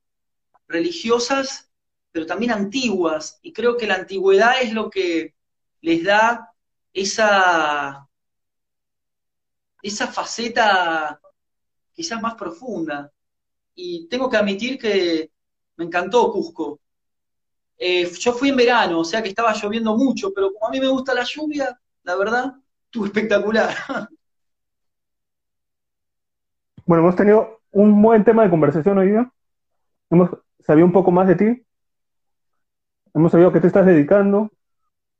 [0.67, 1.69] religiosas,
[2.11, 3.37] pero también antiguas.
[3.43, 5.35] Y creo que la antigüedad es lo que
[5.81, 6.55] les da
[6.91, 8.08] esa,
[9.81, 11.19] esa faceta
[11.93, 13.11] quizás más profunda.
[13.75, 15.31] Y tengo que admitir que
[15.77, 16.79] me encantó Cusco.
[17.77, 20.79] Eh, yo fui en verano, o sea que estaba lloviendo mucho, pero como a mí
[20.81, 22.53] me gusta la lluvia, la verdad,
[22.85, 23.73] estuvo espectacular.
[26.85, 29.31] Bueno, hemos tenido un buen tema de conversación hoy día.
[30.09, 31.65] Hemos sabido un poco más de ti.
[33.13, 34.49] Hemos sabido que te estás dedicando.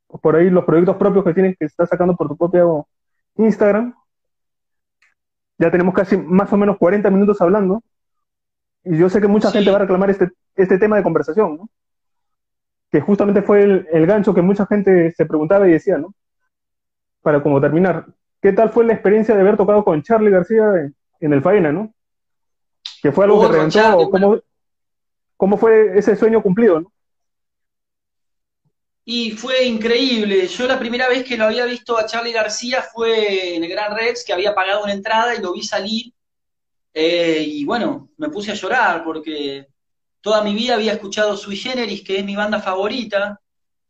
[0.07, 2.87] Por ahí los proyectos propios que tienes que estás sacando por tu propio
[3.35, 3.93] Instagram.
[5.59, 7.83] Ya tenemos casi más o menos 40 minutos hablando.
[8.83, 11.69] Y yo sé que mucha gente va a reclamar este, este tema de conversación, ¿no?
[12.89, 16.15] Que justamente fue el, el gancho que mucha gente se preguntaba y decía, ¿no?
[17.21, 18.05] Para como terminar,
[18.41, 21.93] ¿qué tal fue la experiencia de haber tocado con Charlie García en, el Faena, ¿no?
[23.03, 24.39] Que fue algo que reventó, ¿cómo,
[25.35, 26.91] ¿cómo, fue ese sueño cumplido, ¿no?
[29.11, 30.47] Y fue increíble.
[30.47, 33.97] Yo la primera vez que lo había visto a Charlie García fue en el Gran
[33.97, 36.13] Rex, que había pagado una entrada y lo vi salir.
[36.93, 39.65] Eh, y bueno, me puse a llorar porque
[40.21, 43.41] toda mi vida había escuchado Sui Generis, que es mi banda favorita.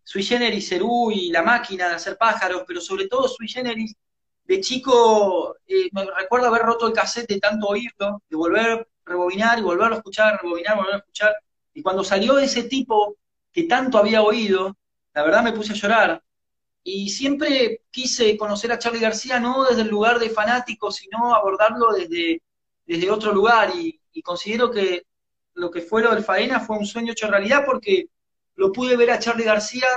[0.05, 3.93] Sui Generis, Cerú y La Máquina de Hacer Pájaros, pero sobre todo Sui Generis
[4.45, 9.59] de chico eh, me recuerdo haber roto el cassette de tanto oírlo, de volver, rebobinar
[9.59, 11.35] y volverlo a escuchar, rebobinar, volverlo a escuchar.
[11.73, 13.17] Y cuando salió ese tipo
[13.51, 14.78] que tanto había oído,
[15.19, 16.23] la verdad me puse a llorar.
[16.81, 21.91] Y siempre quise conocer a Charlie García no desde el lugar de fanático, sino abordarlo
[21.91, 22.41] desde,
[22.85, 23.69] desde otro lugar.
[23.75, 25.05] Y, considero que
[25.55, 28.07] lo que fue lo del Faena fue un sueño hecho realidad porque
[28.55, 29.87] lo pude ver a Charlie García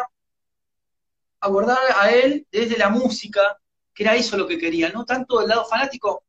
[1.38, 3.40] abordar a él desde la música,
[3.94, 6.24] que era eso lo que quería, no tanto del lado fanático,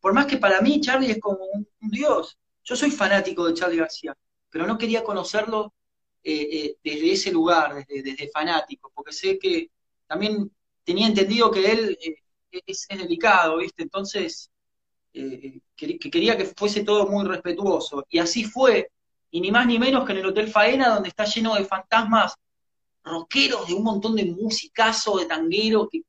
[0.00, 2.38] por más que para mí Charlie es como un, dios.
[2.62, 4.16] Yo soy fanático de Charlie García,
[4.50, 5.72] pero no quería conocerlo
[6.22, 9.70] eh, eh, desde ese lugar, desde, fanático, porque sé que
[10.06, 10.50] también
[10.84, 13.82] tenía entendido que él eh, es, delicado, ¿viste?
[13.82, 14.50] Entonces,
[15.12, 18.06] que, que, quería que fuese todo muy respetuoso.
[18.08, 18.90] Y así fue,
[19.30, 22.34] y ni más ni menos que en el Hotel Faena, donde está lleno de fantasmas
[23.04, 26.02] rockeros, de un montón de musicazo, de tanguero, que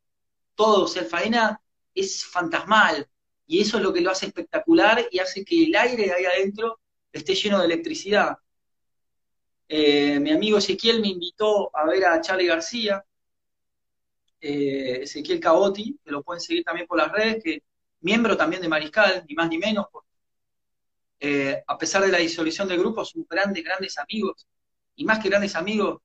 [0.56, 1.60] todo, o sea, el faena
[1.94, 3.08] es fantasmal
[3.48, 6.26] y eso es lo que lo hace espectacular y hace que el aire de ahí
[6.26, 6.80] adentro
[7.12, 8.38] esté lleno de electricidad.
[9.74, 13.06] Eh, mi amigo Ezequiel me invitó a ver a Charlie García,
[14.42, 17.64] eh, Ezequiel Caboti, que lo pueden seguir también por las redes, que
[18.02, 19.86] miembro también de Mariscal, ni más ni menos,
[21.22, 24.46] eh, a pesar de la disolución del grupo, son grandes, grandes amigos,
[24.96, 26.02] y más que grandes amigos,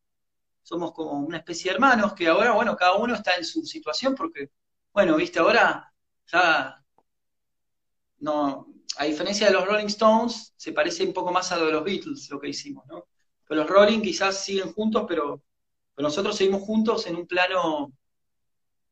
[0.62, 4.14] somos como una especie de hermanos que ahora, bueno, cada uno está en su situación
[4.14, 4.50] porque,
[4.92, 5.92] bueno, viste, ahora
[6.28, 6.84] ya
[8.18, 11.72] no, a diferencia de los Rolling Stones, se parece un poco más a lo de
[11.72, 13.08] los Beatles, lo que hicimos, ¿no?
[13.46, 15.42] Pero los Rolling quizás siguen juntos, pero,
[15.98, 17.90] nosotros seguimos juntos en un plano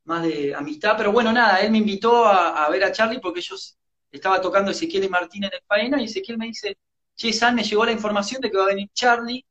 [0.04, 3.76] más de amistad, pero bueno, nada, él me invitó a, ver a Charlie porque ellos
[4.10, 6.78] estaba tocando Ezequiel y Martín en el Faena y Ezequiel me dice,
[7.14, 9.44] che, San, me llegó la información de que va a venir Charlie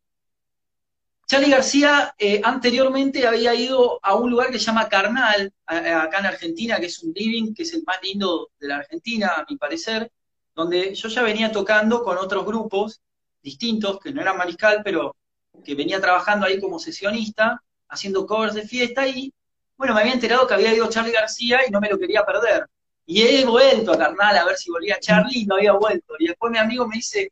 [1.26, 6.26] Charlie García eh, anteriormente había ido a un lugar que se llama Carnal, acá en
[6.26, 9.58] Argentina, que es un living, que es el más lindo de la Argentina, a mi
[9.58, 10.12] parecer,
[10.54, 13.02] donde yo ya venía tocando con otros grupos
[13.44, 15.16] distintos, que no eran mariscal, pero
[15.64, 19.32] que venía trabajando ahí como sesionista, haciendo covers de fiesta, y
[19.78, 22.66] bueno, me había enterado que había ido Charlie García y no me lo quería perder.
[23.06, 26.16] Y he vuelto a Carnal a ver si volvía Charlie y no había vuelto.
[26.18, 27.32] Y después mi amigo me dice,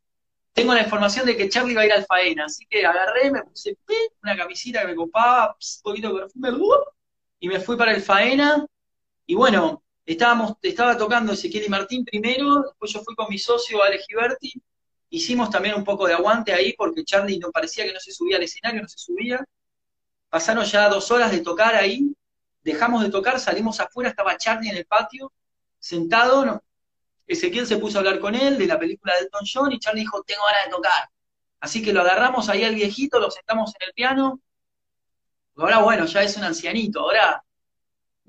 [0.53, 3.43] tengo la información de que Charlie va a ir al faena, así que agarré, me
[3.43, 3.78] puse
[4.22, 6.76] una camisita que me copaba, un poquito de perfume,
[7.39, 8.66] y me fui para el faena,
[9.26, 13.82] y bueno, estábamos, estaba tocando Ezequiel y Martín primero, después yo fui con mi socio
[13.82, 14.62] Alex Giberti,
[15.12, 18.38] hicimos también un poco de aguante ahí, porque Charlie no parecía que no se subía
[18.38, 19.45] al escenario, no se subía,
[20.30, 22.16] pasaron ya dos horas de tocar ahí,
[22.64, 25.32] dejamos de tocar, salimos afuera, estaba Charlie en el patio,
[25.78, 26.64] sentado, no,
[27.28, 30.01] Ezequiel se puso a hablar con él de la película de Elton John y Charlie
[30.01, 31.09] dijo, tengo ganas de tocar.
[31.59, 34.41] Así que lo agarramos ahí al viejito, lo sentamos en el piano.
[35.55, 37.01] Ahora, bueno, ya es un ancianito.
[37.01, 37.43] Ahora,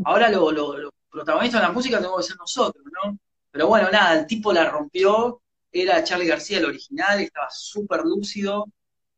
[0.04, 3.18] ahora lo, lo, protagonistas de la música tenemos que ser nosotros, ¿no?
[3.50, 5.41] Pero bueno, nada, el tipo la rompió.
[5.72, 8.66] Era Charlie García el original, estaba súper lúcido.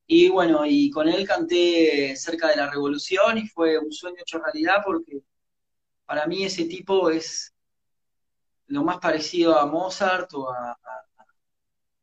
[0.06, 4.38] Y bueno, y con él canté cerca de la revolución y fue un sueño hecho
[4.38, 5.22] realidad porque
[6.06, 7.54] para mí ese tipo es
[8.68, 10.76] lo más parecido a Mozart o a,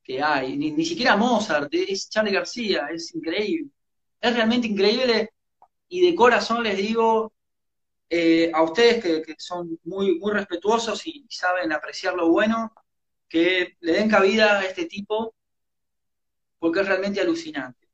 [0.04, 0.58] que hay.
[0.58, 3.72] Ni, siquiera Mozart, es Charlie García, es increíble.
[4.20, 5.34] Es realmente increíble
[5.90, 7.34] y de corazón les digo
[8.10, 12.74] eh, a ustedes que, son muy, muy respetuosos y, saben apreciar lo bueno,
[13.32, 15.34] que le den cabida a este tipo
[16.60, 17.88] porque es realmente alucinante.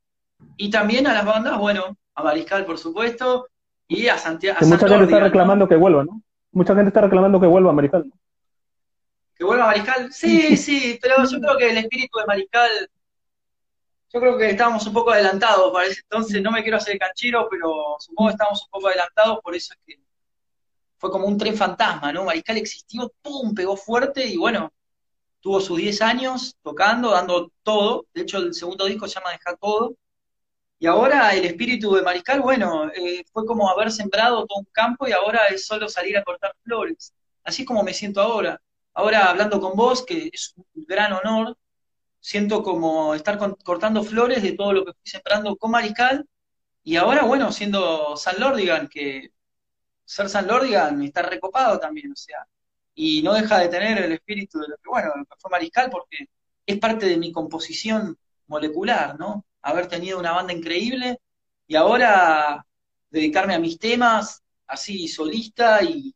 [0.57, 3.47] Y también a las bandas, bueno, a Mariscal por supuesto,
[3.87, 4.59] y a Santiago.
[4.65, 6.21] mucha gente está reclamando que vuelva, ¿no?
[6.51, 8.11] Mucha gente está reclamando que vuelva a Mariscal.
[9.35, 10.11] ¿Que vuelva Mariscal?
[10.11, 12.89] Sí, sí, pero yo creo que el espíritu de Mariscal,
[14.11, 17.47] yo creo que estábamos un poco adelantados para ese entonces, no me quiero hacer canchero,
[17.49, 20.01] pero supongo que estábamos un poco adelantados, por eso es que
[20.97, 22.25] fue como un tren fantasma, ¿no?
[22.25, 23.53] Mariscal existió, ¡pum!
[23.53, 24.73] pegó fuerte y bueno,
[25.41, 28.07] tuvo sus 10 años tocando, dando todo.
[28.13, 29.95] De hecho, el segundo disco se llama Deja Todo.
[30.79, 35.07] Y ahora el espíritu de Mariscal, bueno, eh, fue como haber sembrado todo un campo
[35.07, 37.13] y ahora es solo salir a cortar flores.
[37.43, 38.61] Así como me siento ahora.
[38.93, 41.57] Ahora hablando con vos, que es un gran honor,
[42.19, 46.27] siento como estar cortando flores de todo lo que fui sembrando con Mariscal.
[46.83, 49.31] Y ahora, bueno, siendo San Lordigan, que
[50.05, 52.47] ser San Lordigan está recopado también, o sea,
[52.99, 56.29] y no deja de tener el espíritu de lo que, bueno, fue Mariscal porque
[56.65, 58.17] es parte de mi composición
[58.47, 59.45] molecular, ¿no?
[59.61, 61.19] Haber tenido una banda increíble
[61.67, 62.65] y ahora
[63.11, 66.11] dedicarme a mis temas así solista y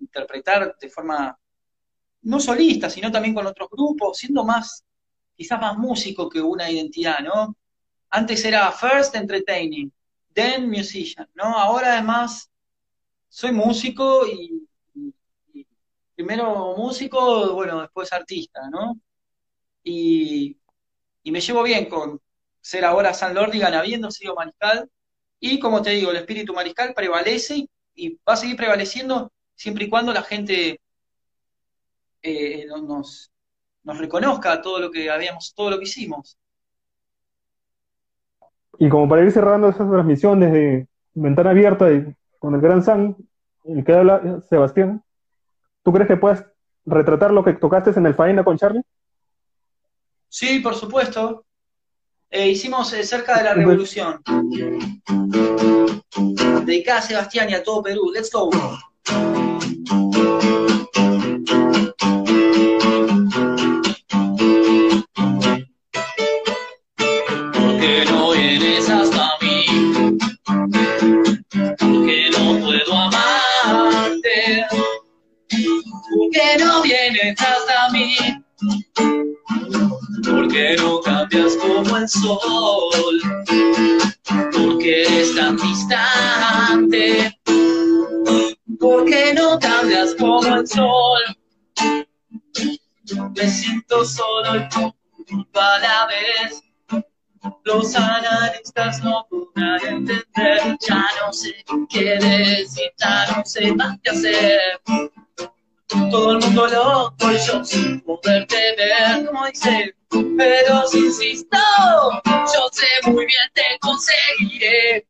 [0.00, 1.38] interpretar de forma
[2.22, 4.84] no solista, sino también con otros grupos, siendo más,
[5.36, 7.56] quizás más músico que una identidad, ¿no?
[8.10, 9.92] Antes era first entertaining,
[10.32, 11.44] then musician, ¿no?
[11.44, 12.50] Ahora además
[13.28, 14.66] soy músico y
[16.14, 18.98] primero músico, bueno, después artista, ¿no?
[19.82, 20.56] Y,
[21.24, 22.20] me llevo bien con
[22.60, 24.88] ser ahora San Lordigan habiendo sido mariscal,
[25.40, 29.90] y como te digo, el espíritu mariscal prevalece y, va a seguir prevaleciendo siempre y
[29.90, 30.80] cuando la gente
[32.22, 33.30] eh, nos,
[33.82, 36.38] nos reconozca todo lo que habíamos, todo lo que hicimos.
[38.78, 43.16] Y como para ir cerrando esa transmisión desde Ventana Abierta y con el Gran San,
[43.64, 45.03] el que habla Sebastián,
[45.84, 46.42] ¿Tú crees que puedes
[46.86, 48.82] retratar lo que tocaste en el Faena con Charlie?
[50.28, 51.44] Sí, por supuesto.
[52.30, 54.20] Eh, hicimos eh, cerca de la revolución.
[56.64, 58.10] Dedicada a Sebastián y a todo Perú.
[58.12, 58.50] Let's go.
[108.04, 109.94] Poderte ver, dice,
[110.36, 111.58] pero si insisto,
[112.24, 115.06] yo sé muy bien te conseguiré.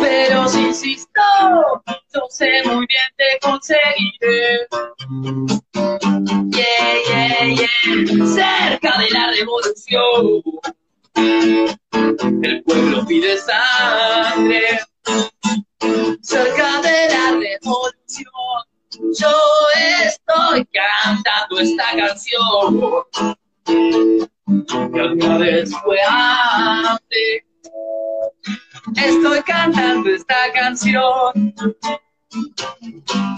[0.00, 1.22] Pero si insisto,
[2.14, 4.66] yo sé muy bien te conseguiré.
[6.50, 10.42] Yeah, yeah, yeah, cerca de la revolución,
[12.42, 14.80] el pueblo pide sangre
[16.22, 17.95] cerca de la revolución.
[19.18, 19.28] Yo
[20.04, 23.04] estoy cantando esta canción
[24.92, 27.44] que alguna vez fue antes.
[28.96, 31.54] Estoy cantando esta canción.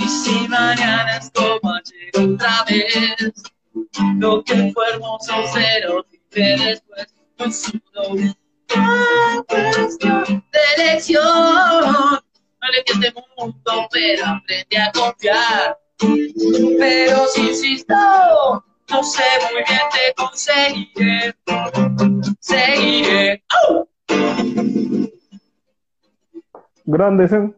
[0.01, 3.33] Y si mañana es como ayer otra vez,
[4.18, 7.07] lo que fue hermoso cero vive después,
[7.55, 8.16] solo
[9.47, 12.20] cuestión de elección
[12.69, 15.79] no le este mundo, pero aprende a confiar.
[16.79, 17.95] Pero si insisto,
[18.91, 21.35] no sé muy bien te conseguiré.
[22.41, 23.45] Seguiré.
[23.69, 23.89] ¡Oh!
[26.85, 27.53] Grandes, ¿eh?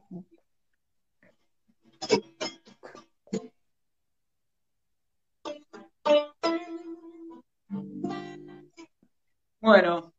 [9.60, 10.14] Bueno,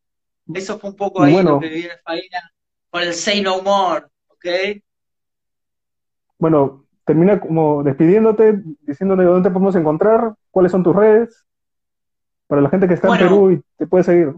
[0.54, 2.54] eso fue un poco ahí lo que viví en Faina
[2.92, 4.06] con el Say No More.
[6.38, 11.46] Bueno, termina como despidiéndote, diciéndole dónde te podemos encontrar, cuáles son tus redes,
[12.48, 14.34] para la gente que está en Perú y te puede seguir.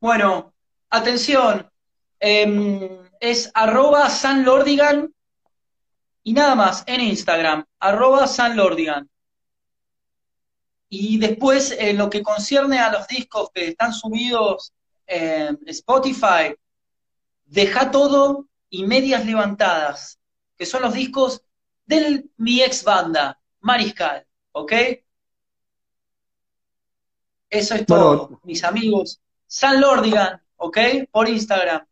[0.00, 0.52] Bueno,
[0.88, 1.70] atención,
[2.18, 2.88] em,
[3.20, 5.12] es arroba sanlordigan
[6.22, 9.08] y nada más en Instagram, arroba sanlordigan.
[10.88, 14.72] Y después, en lo que concierne a los discos que están subidos
[15.06, 16.56] en Spotify,
[17.50, 20.20] Deja todo y medias levantadas,
[20.56, 21.44] que son los discos
[21.84, 24.72] de mi ex banda, Mariscal, ¿ok?
[27.50, 29.20] Eso es todo, mis amigos.
[29.48, 30.78] San Lordigan, ¿ok?
[31.10, 31.84] Por Instagram.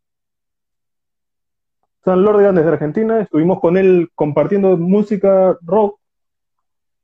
[2.05, 5.99] San Lordigan desde Argentina, estuvimos con él compartiendo música rock,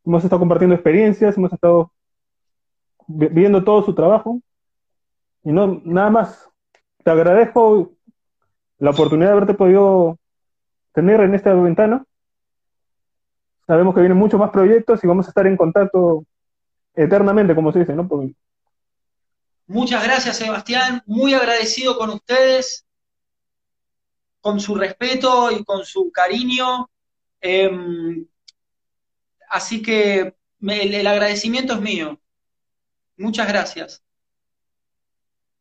[0.07, 1.93] hemos estado compartiendo experiencias, hemos estado
[3.09, 4.41] viendo todo su trabajo.
[5.43, 6.49] Y no, nada más.
[7.03, 7.94] Te agradezco
[8.79, 10.19] la oportunidad de haberte podido
[10.93, 12.05] tener en esta ventana.
[13.67, 16.25] sabemos que vienen muchos más proyectos y vamos a estar en contacto
[16.95, 18.07] eternamente, como se dice, ¿no?
[18.07, 18.35] Porque
[19.67, 21.03] Muchas gracias, Sebastián.
[21.07, 22.85] Muy agradecido con ustedes,
[24.43, 26.91] con su respeto y con su cariño.
[27.41, 28.27] Em,
[29.49, 32.21] así que me- el, el agradecimiento es mío.
[33.17, 34.03] Muchas gracias.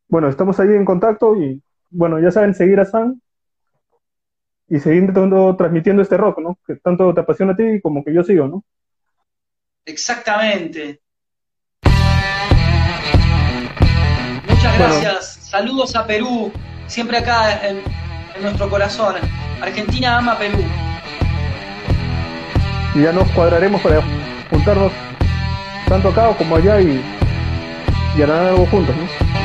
[0.08, 1.62] bueno, estamos ahí en contacto y
[1.94, 3.20] bueno, ya saben, seguir a San
[4.68, 6.58] y seguir intentando transmitiendo este rock, ¿no?
[6.66, 8.64] Que tanto te apasiona a ti como que yo sigo, ¿no?
[9.86, 11.00] Exactamente.
[14.48, 14.94] Muchas Bueno.
[14.94, 15.26] gracias.
[15.50, 16.50] Saludos a Perú,
[16.86, 17.76] siempre acá en,
[18.36, 19.14] en nuestro corazón.
[19.60, 20.58] Argentina ama a Perú.
[22.94, 24.02] Y ya nos cuadraremos para
[24.50, 24.92] juntarnos
[25.88, 27.00] tanto acá como allá y,
[28.16, 29.43] y harán algo juntos, ¿no?